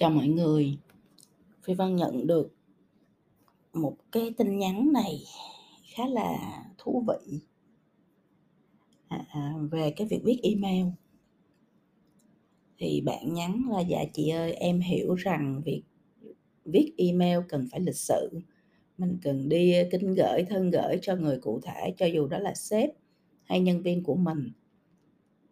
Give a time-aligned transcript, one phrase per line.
[0.00, 0.78] Chào mọi người.
[1.62, 2.54] Phi Vân nhận được
[3.72, 5.20] một cái tin nhắn này
[5.94, 7.40] khá là thú vị
[9.08, 10.86] à, à, về cái việc viết email.
[12.78, 15.82] Thì bạn nhắn là dạ chị ơi em hiểu rằng việc
[16.64, 18.30] viết email cần phải lịch sự.
[18.98, 22.54] Mình cần đi kính gửi thân gửi cho người cụ thể cho dù đó là
[22.54, 22.90] sếp
[23.44, 24.52] hay nhân viên của mình.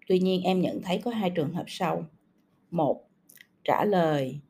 [0.06, 2.06] Tuy nhiên em nhận thấy có hai trường hợp sau.
[2.70, 3.07] Một,
[3.68, 4.40] trả lời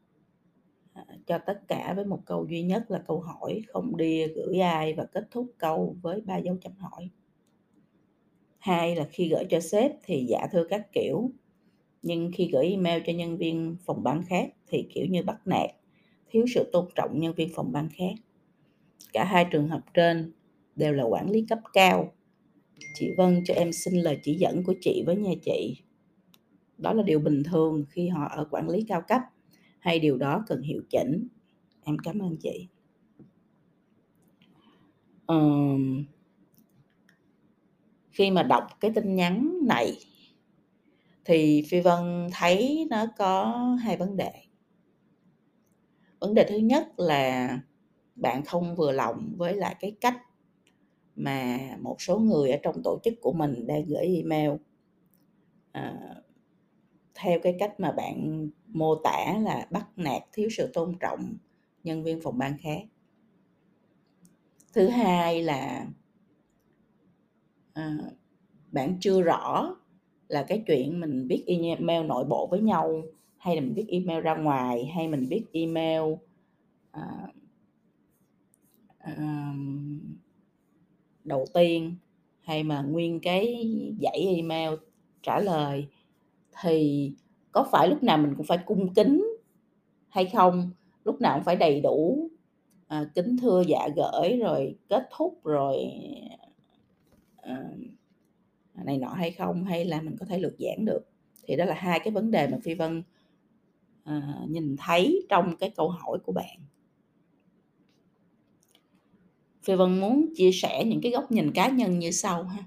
[0.92, 4.59] à, cho tất cả với một câu duy nhất là câu hỏi, không đi gửi
[4.59, 7.10] ai và kết thúc câu với ba dấu chấm hỏi.
[8.59, 11.30] Hai là khi gửi cho sếp thì giả thưa các kiểu,
[12.02, 15.70] nhưng khi gửi email cho nhân viên phòng ban khác thì kiểu như bắt nạt,
[16.30, 18.14] thiếu sự tôn trọng nhân viên phòng ban khác.
[19.12, 20.32] Cả hai trường hợp trên
[20.76, 22.12] đều là quản lý cấp cao.
[22.95, 25.76] Chị Vân cho em xin lời chỉ dẫn của chị với nhà chị.
[26.79, 29.23] Đó là điều bình thường khi họ ở quản lý cao cấp
[29.79, 31.29] hay điều đó cần hiệu chỉnh.
[31.84, 32.68] Em cảm ơn chị.
[35.26, 36.04] Um,
[38.10, 39.99] khi mà đọc cái tin nhắn này
[41.24, 44.32] thì phi vân thấy nó có hai vấn đề.
[46.21, 47.60] Vấn đề thứ nhất là
[48.16, 50.16] bạn không vừa lòng với lại cái cách
[51.16, 54.51] mà một số người ở trong tổ chức của mình đang gửi email.
[55.73, 56.15] À,
[57.21, 61.37] theo cái cách mà bạn mô tả là bắt nạt thiếu sự tôn trọng
[61.85, 62.83] nhân viên phòng ban khác.
[64.72, 65.87] Thứ hai là
[67.72, 67.97] à,
[68.72, 69.77] bạn chưa rõ
[70.28, 73.03] là cái chuyện mình viết email nội bộ với nhau
[73.37, 76.03] hay là mình viết email ra ngoài hay mình viết email
[76.91, 77.33] à,
[78.99, 79.55] à,
[81.25, 81.94] đầu tiên
[82.41, 83.71] hay mà nguyên cái
[84.03, 84.71] dãy email
[85.22, 85.89] trả lời
[86.62, 87.12] thì
[87.53, 89.25] có phải lúc nào mình cũng phải cung kính
[90.09, 90.71] hay không?
[91.05, 92.31] Lúc nào cũng phải đầy đủ
[92.87, 95.77] à, kính thưa dạ gửi rồi kết thúc rồi
[97.37, 97.65] à,
[98.75, 99.65] này nọ hay không?
[99.65, 101.00] Hay là mình có thể lược giảng được?
[101.43, 103.03] Thì đó là hai cái vấn đề mà phi vân
[104.04, 106.59] à, nhìn thấy trong cái câu hỏi của bạn.
[109.62, 112.65] Phi vân muốn chia sẻ những cái góc nhìn cá nhân như sau ha.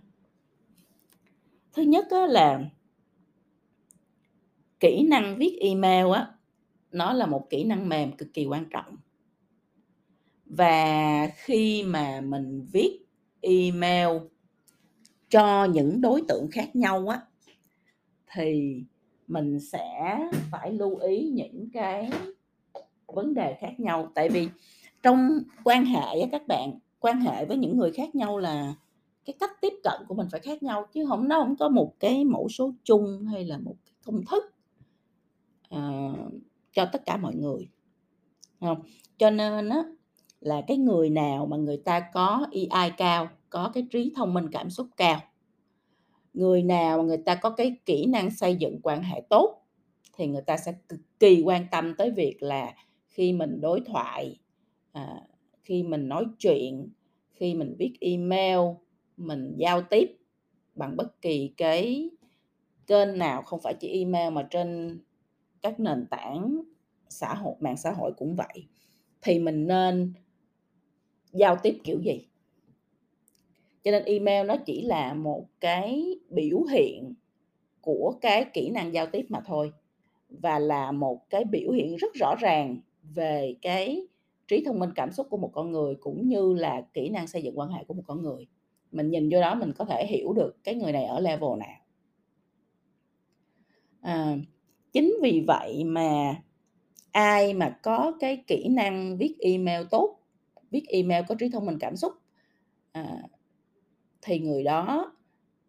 [1.74, 2.70] Thứ nhất là
[4.82, 6.28] kỹ năng viết email á,
[6.92, 8.98] nó là một kỹ năng mềm cực kỳ quan trọng.
[10.46, 13.00] Và khi mà mình viết
[13.42, 14.08] email
[15.30, 17.22] cho những đối tượng khác nhau á,
[18.34, 18.76] thì
[19.28, 20.20] mình sẽ
[20.52, 22.10] phải lưu ý những cái
[23.08, 24.12] vấn đề khác nhau.
[24.16, 24.50] Tại vì
[25.04, 28.76] trong quan hệ các bạn, quan hệ với những người khác nhau là
[29.26, 31.94] cái cách tiếp cận của mình phải khác nhau, chứ không nó không có một
[32.00, 34.44] cái mẫu số chung hay là một cái công thức
[35.76, 36.34] uh,
[36.72, 37.70] cho tất cả mọi người
[38.60, 38.82] không?
[39.18, 39.84] Cho nên á
[40.40, 44.46] là cái người nào mà người ta có EI cao có cái trí thông minh
[44.52, 45.22] cảm xúc cao
[46.34, 49.62] người nào mà người ta có cái kỹ năng xây dựng quan hệ tốt
[50.18, 52.74] thì người ta sẽ cực kỳ quan tâm tới việc là
[53.08, 54.40] khi mình đối thoại
[54.92, 55.22] à,
[55.64, 56.90] khi mình nói chuyện
[57.34, 58.60] khi mình viết email
[59.18, 60.18] mình giao tiếp
[60.76, 62.10] bằng bất kỳ cái
[62.88, 65.00] kênh nào không phải chỉ email mà trên
[65.62, 66.62] các nền tảng
[67.10, 68.68] xã hội mạng xã hội cũng vậy
[69.22, 70.14] thì mình nên
[71.32, 72.28] giao tiếp kiểu gì?
[73.84, 77.14] Cho nên email nó chỉ là một cái biểu hiện
[77.82, 79.74] của cái kỹ năng giao tiếp mà thôi
[80.30, 84.08] và là một cái biểu hiện rất rõ ràng về cái
[84.48, 87.42] trí thông minh cảm xúc của một con người cũng như là kỹ năng xây
[87.42, 88.48] dựng quan hệ của một con người.
[88.92, 91.78] Mình nhìn vô đó mình có thể hiểu được cái người này ở level nào.
[94.02, 94.38] À,
[94.92, 96.36] chính vì vậy mà
[97.12, 100.20] ai mà có cái kỹ năng viết email tốt
[100.72, 102.14] viết email có trí thông minh cảm xúc
[102.92, 103.22] à,
[104.22, 105.14] thì người đó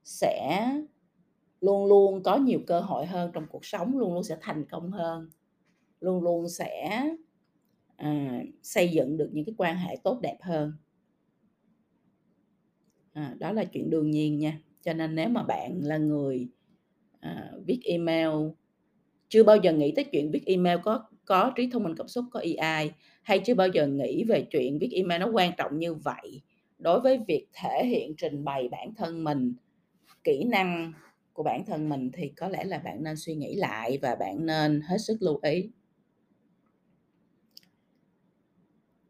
[0.04, 0.68] sẽ
[1.60, 4.90] luôn luôn có nhiều cơ hội hơn trong cuộc sống luôn luôn sẽ thành công
[4.90, 5.30] hơn
[6.00, 7.04] luôn luôn sẽ
[7.96, 10.72] à, xây dựng được những cái quan hệ tốt đẹp hơn.
[13.12, 14.58] À, đó là chuyện đương nhiên nha.
[14.82, 16.48] Cho nên nếu mà bạn là người
[17.20, 18.28] à, viết email
[19.32, 22.24] chưa bao giờ nghĩ tới chuyện viết email có có trí thông minh cảm xúc
[22.30, 22.90] có AI
[23.22, 26.42] hay chưa bao giờ nghĩ về chuyện viết email nó quan trọng như vậy.
[26.78, 29.54] Đối với việc thể hiện trình bày bản thân mình
[30.24, 30.92] kỹ năng
[31.32, 34.46] của bản thân mình thì có lẽ là bạn nên suy nghĩ lại và bạn
[34.46, 35.70] nên hết sức lưu ý.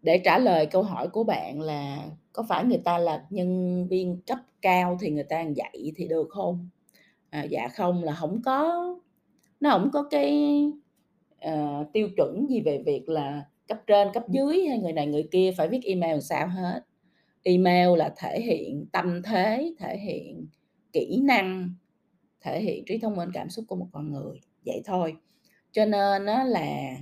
[0.03, 4.21] Để trả lời câu hỏi của bạn là có phải người ta là nhân viên
[4.27, 6.69] cấp cao thì người ta dạy thì được không?
[7.31, 8.95] À, dạ không là không có
[9.63, 10.63] nó không có cái
[11.49, 15.29] uh, tiêu chuẩn gì về việc là cấp trên, cấp dưới hay người này người
[15.31, 16.81] kia phải viết email sao hết.
[17.43, 20.47] Email là thể hiện tâm thế, thể hiện
[20.93, 21.75] kỹ năng,
[22.41, 25.17] thể hiện trí thông minh cảm xúc của một con người, vậy thôi.
[25.73, 26.97] Cho nên nó là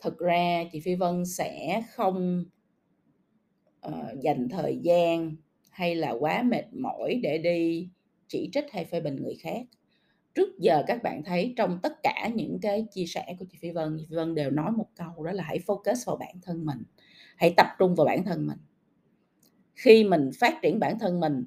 [0.00, 2.44] thực ra chị Phi Vân sẽ không,
[3.86, 5.36] uh, dành thời gian
[5.70, 7.88] hay là quá mệt mỏi để đi
[8.28, 9.62] chỉ trích hay phê bình người khác.
[10.34, 13.70] Trước giờ các bạn thấy trong tất cả những cái chia sẻ của chị Phi
[13.70, 16.66] Vân, chị Phi Vân đều nói một câu đó là hãy focus vào bản thân
[16.66, 16.82] mình,
[17.36, 18.58] hãy tập trung vào bản thân mình.
[19.74, 21.44] Khi mình phát triển bản thân mình,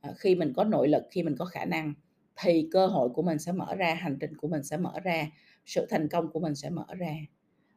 [0.00, 1.94] à, khi mình có nội lực, khi mình có khả năng
[2.36, 5.26] thì cơ hội của mình sẽ mở ra, hành trình của mình sẽ mở ra,
[5.66, 7.16] sự thành công của mình sẽ mở ra.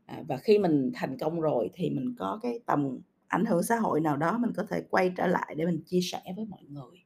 [0.06, 3.76] À, và khi mình thành công rồi thì mình có cái tầm ảnh hưởng xã
[3.76, 6.64] hội nào đó mình có thể quay trở lại để mình chia sẻ với mọi
[6.70, 7.04] người.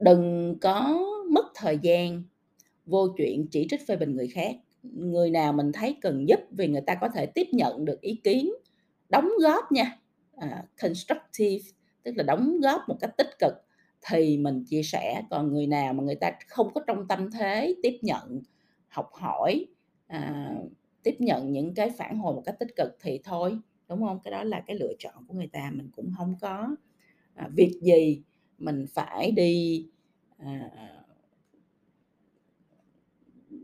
[0.00, 1.06] Đừng có
[1.60, 2.22] thời gian
[2.86, 4.56] vô chuyện chỉ trích phê bình người khác.
[4.82, 8.20] Người nào mình thấy cần giúp vì người ta có thể tiếp nhận được ý
[8.24, 8.52] kiến,
[9.08, 9.98] đóng góp nha,
[10.36, 11.64] à, constructive,
[12.02, 13.54] tức là đóng góp một cách tích cực
[14.10, 17.74] thì mình chia sẻ, còn người nào mà người ta không có trong tâm thế
[17.82, 18.42] tiếp nhận,
[18.88, 19.66] học hỏi,
[20.06, 20.52] à,
[21.02, 23.58] tiếp nhận những cái phản hồi một cách tích cực thì thôi,
[23.88, 26.76] đúng không Cái đó là cái lựa chọn của người ta, mình cũng không có,
[27.34, 28.22] à, việc gì
[28.58, 29.86] mình phải đi,
[30.38, 30.70] à,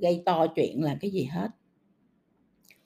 [0.00, 1.48] gây to chuyện là cái gì hết.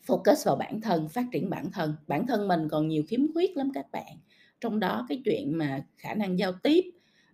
[0.07, 1.95] Focus vào bản thân, phát triển bản thân.
[2.07, 4.17] Bản thân mình còn nhiều khiếm khuyết lắm các bạn,
[4.61, 6.85] trong đó cái chuyện mà khả năng giao tiếp,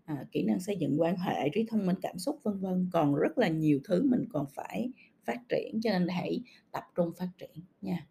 [0.04, 3.14] à, kỹ năng xây dựng quan hệ, trí thông minh cảm xúc, vân vân, còn
[3.14, 4.90] rất là nhiều thứ mình còn phải
[5.24, 6.40] phát triển, cho nên hãy
[6.72, 8.06] tập trung phát triển nha.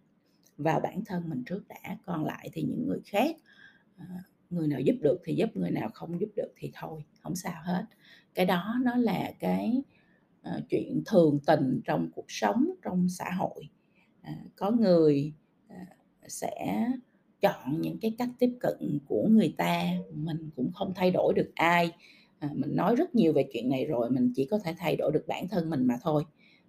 [0.58, 3.36] Vào bản thân mình trước đã, còn lại thì những người khác,
[3.98, 4.06] à,
[4.50, 7.62] người nào giúp được thì giúp, người nào không giúp được thì thôi, không sao
[7.64, 7.86] hết.
[8.34, 9.82] Cái đó nó là cái,
[10.46, 13.70] À, chuyện thường tình trong cuộc sống, trong xã hội.
[14.22, 15.34] À, có người,
[15.68, 15.86] à,
[16.28, 16.86] sẽ
[17.42, 19.84] chọn những cái cách tiếp cận của người ta,
[20.14, 21.92] mình cũng không thay đổi được ai.
[22.40, 25.12] À, mình nói rất nhiều về chuyện này rồi, mình chỉ có thể thay đổi
[25.12, 26.24] được bản thân mình mà thôi.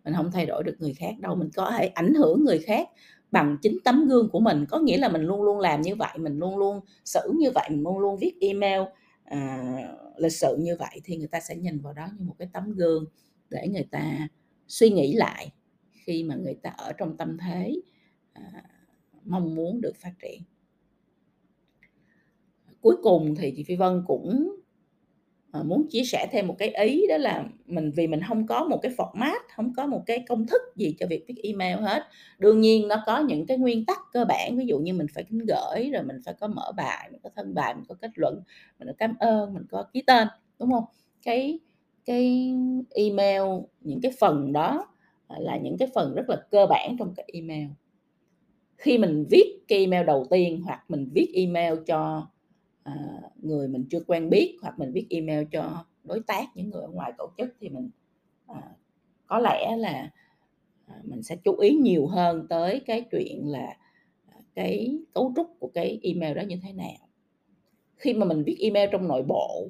[0.05, 2.89] Mình không thay đổi được người khác đâu, mình có thể ảnh hưởng người khác
[3.31, 6.19] bằng chính tấm gương của mình, có nghĩa là mình luôn luôn làm như vậy,
[6.19, 8.83] mình luôn luôn xử như vậy, mình luôn luôn viết email,
[9.25, 9.63] à,
[10.17, 12.73] lịch sự như vậy thì người ta sẽ nhìn vào đó như một cái tấm
[12.73, 13.05] gương
[13.51, 14.29] để người ta
[14.69, 15.53] suy nghĩ lại
[15.93, 17.81] khi mà người ta ở trong tâm thế,
[18.33, 18.43] à,
[19.25, 20.43] mong muốn được phát triển.
[22.81, 24.57] Cuối cùng thì chị Phi Vân cũng
[25.53, 28.65] à, muốn chia sẻ thêm một cái ý đó là mình vì mình không có
[28.65, 32.03] một cái format, không có một cái công thức gì cho việc viết email hết.
[32.39, 35.25] Đương nhiên nó có những cái nguyên tắc cơ bản, ví dụ như mình phải
[35.25, 38.11] kính gửi, rồi mình phải có mở bài, mình có thân bài, mình có kết
[38.15, 38.43] luận,
[38.79, 40.29] mình có cảm ơn, mình có ký tên,
[40.59, 40.85] đúng không
[41.23, 41.59] Cái
[42.07, 42.55] cái
[42.91, 43.43] email,
[43.81, 44.89] những cái phần đó,
[45.29, 47.69] à, là những cái phần rất là cơ bản trong cái email.
[48.77, 52.29] Khi mình viết cái email đầu tiên hoặc mình viết email cho
[52.83, 52.95] à,
[53.43, 56.89] người mình chưa quen biết hoặc mình viết email cho đối tác những người ở
[56.89, 57.91] ngoài tổ chức thì mình
[58.47, 58.63] à,
[59.27, 60.11] có lẽ là
[60.87, 63.77] à, mình sẽ chú ý nhiều hơn tới cái chuyện là
[64.27, 67.09] à, cái cấu trúc của cái email đó như thế nào
[67.97, 69.69] khi mà mình viết email trong nội bộ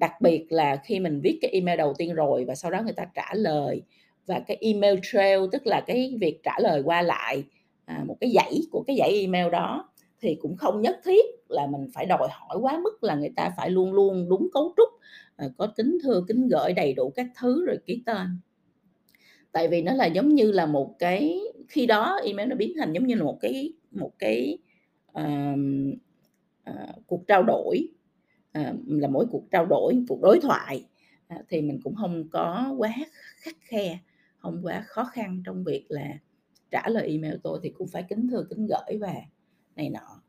[0.00, 2.92] đặc biệt là khi mình viết cái email đầu tiên rồi và sau đó người
[2.92, 3.82] ta trả lời.
[4.26, 7.44] Và cái email trail tức là cái việc trả lời qua lại
[7.84, 9.90] à, một cái dãy của cái dãy email đó
[10.20, 13.50] thì cũng không nhất thiết là mình phải đòi hỏi quá mức là người ta
[13.56, 14.88] phải luôn luôn đúng cấu trúc
[15.36, 18.26] à, có kính thưa kính gửi đầy đủ các thứ rồi ký tên.
[19.52, 22.92] Tại vì nó là giống như là một cái khi đó email nó biến thành
[22.92, 24.58] giống như là một cái một cái
[25.18, 25.58] uh,
[26.70, 27.88] uh, cuộc trao đổi.
[28.52, 30.86] Ờ, là mỗi cuộc trao đổi cuộc đối thoại
[31.28, 32.94] ờ, thì mình cũng không có quá
[33.36, 33.98] khắc khe
[34.38, 36.18] không quá khó khăn trong việc là
[36.70, 39.14] trả lời email tôi thì cũng phải kính thưa kính gửi và
[39.76, 40.22] này nọ.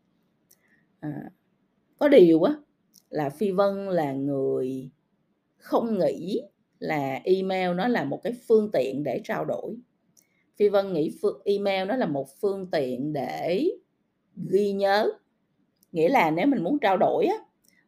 [0.99, 1.29] À,
[1.99, 2.53] có điều á
[3.09, 4.89] là phi vân là người
[5.57, 6.41] không nghĩ
[6.79, 9.75] là email nó là một cái phương tiện để trao đổi.
[10.55, 11.11] Phi vân nghĩ
[11.45, 13.69] email nó là một phương tiện để
[14.51, 15.11] ghi nhớ
[15.91, 17.35] nghĩa là nếu mình muốn trao đổi á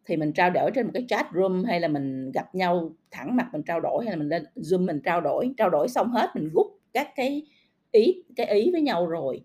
[0.06, 3.36] thì mình trao đổi trên một cái chat room hay là mình gặp nhau thẳng
[3.36, 5.54] mặt mình trao đổi hay là mình lên zoom mình trao đổi.
[5.58, 7.48] Trao đổi xong hết mình rút các cái
[7.92, 9.44] ý cái ý với nhau rồi.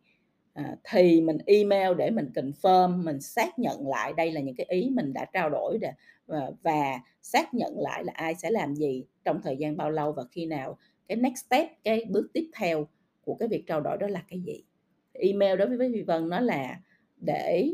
[0.55, 4.67] À, thì mình email để mình confirm mình xác nhận lại đây là những cái
[4.69, 5.93] ý mình đã trao đổi để,
[6.27, 10.13] và, và xác nhận lại là ai sẽ làm gì trong thời gian bao lâu
[10.13, 10.79] và khi nào.
[11.09, 12.87] Cái next step cái bước tiếp theo
[13.25, 14.65] của cái việc trao đổi đó là cái gì?
[15.13, 16.81] Email đối với Vy Vân nó là
[17.17, 17.71] để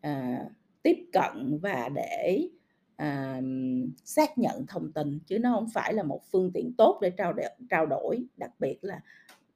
[0.00, 0.44] à,
[0.84, 2.48] tiếp cận và để
[2.96, 3.40] à,
[4.04, 7.32] xác nhận thông tin chứ nó không phải là một phương tiện tốt để trao
[7.32, 8.24] đổi, trao đổi.
[8.36, 9.00] Đặc biệt là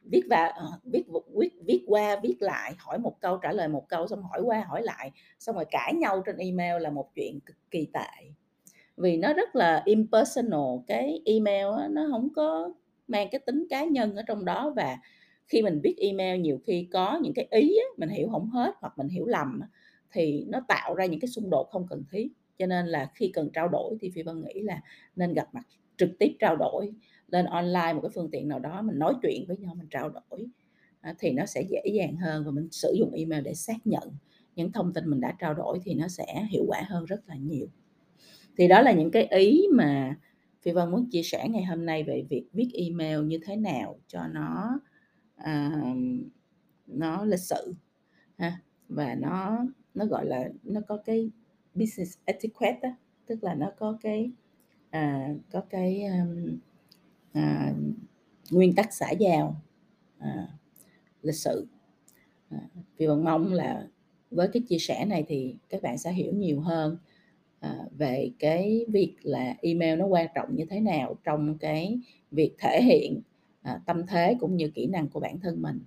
[0.03, 1.05] viết và ờ, viết
[1.35, 4.65] viết viết qua viết lại hỏi một câu trả lời một câu xong hỏi qua
[4.69, 8.31] hỏi lại xong rồi cãi nhau trên email là một chuyện cực kỳ tệ.
[8.97, 12.73] Vì nó rất là impersonal cái email đó, nó không có
[13.09, 14.73] mang cái tính cá nhân ở trong đó.
[14.77, 14.99] Và
[15.47, 18.75] khi mình viết email nhiều khi có những cái ý á, mình hiểu không hết
[18.81, 19.61] hoặc mình hiểu lầm
[20.13, 22.29] thì nó tạo ra những cái xung đột không cần thiết.
[22.59, 24.81] Cho nên là khi cần trao đổi thì phi vân nghĩ là
[25.17, 25.63] nên gặp mặt
[25.97, 26.93] trực tiếp trao đổi
[27.29, 30.09] lên online một cái phương tiện nào đó mình nói chuyện với nhau mình trao
[30.09, 30.47] đổi
[31.01, 34.13] à, thì nó sẽ dễ dàng hơn và mình sử dụng email để xác nhận
[34.57, 37.35] những thông tin mình đã trao đổi thì nó sẽ hiệu quả hơn rất là
[37.35, 37.67] nhiều.
[38.57, 40.17] Thì đó là những cái ý mà
[40.63, 43.99] phi vân muốn chia sẻ ngày hôm nay về việc viết email như thế nào
[44.09, 44.81] cho nó
[45.41, 45.97] uh,
[46.87, 47.75] nó lịch sự
[48.39, 49.59] ha và nó
[49.99, 51.31] nó gọi là nó có cái
[51.75, 52.89] business etiquette đó,
[53.27, 54.31] tức là nó có cái
[54.91, 56.59] à, có cái um,
[57.33, 57.75] à,
[58.51, 59.63] nguyên tắc xã giao
[60.19, 60.49] à,
[61.23, 61.67] lịch sự.
[62.51, 62.59] À,
[62.97, 63.89] vì vẫn mong là
[64.31, 66.97] với cái chia sẻ này thì các bạn sẽ hiểu nhiều hơn
[67.61, 71.99] à, về cái việc là email nó quan trọng như thế nào trong cái
[72.31, 73.21] việc thể hiện
[73.63, 75.81] à, tâm thế cũng như kỹ năng của bản thân mình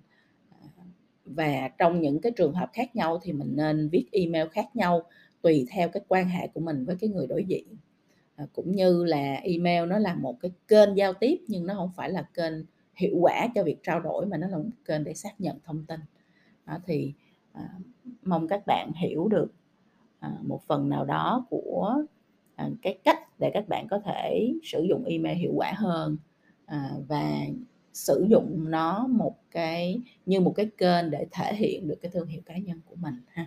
[1.34, 5.02] và trong những cái trường hợp khác nhau thì mình nên viết email khác nhau
[5.42, 7.66] tùy theo cái quan hệ của mình với cái người đối diện.
[8.36, 11.90] À, cũng như là email nó là một cái kênh giao tiếp nhưng nó không
[11.96, 12.54] phải là kênh
[12.94, 15.84] hiệu quả cho việc trao đổi mà nó là một kênh để xác nhận thông
[15.86, 16.00] tin.
[16.64, 17.12] À, thì
[17.52, 17.68] à,
[18.22, 19.52] mong các bạn hiểu được
[20.18, 21.96] à, một phần nào đó của
[22.54, 26.16] à, cái cách để các bạn có thể sử dụng email hiệu quả hơn
[26.66, 27.46] à, và
[27.92, 32.26] sử dụng nó một cái, như một cái kênh để thể hiện được cái thương
[32.28, 33.46] hiệu cá nhân của mình ha.